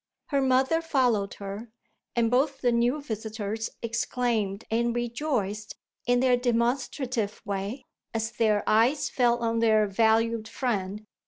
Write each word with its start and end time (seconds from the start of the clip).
Her 0.29 0.41
mother 0.41 0.81
followed 0.81 1.35
her, 1.35 1.69
and 2.15 2.31
both 2.31 2.61
the 2.61 2.71
new 2.71 3.03
visitors 3.03 3.69
exclaimed 3.83 4.63
and 4.71 4.95
rejoiced, 4.95 5.75
in 6.07 6.21
their 6.21 6.35
demonstrative 6.37 7.39
way, 7.45 7.85
as 8.11 8.31
their 8.31 8.63
eyes 8.67 9.11
fell 9.11 9.37
on 9.43 9.59
their 9.59 9.85
valued 9.85 10.47
friend. 10.47 11.05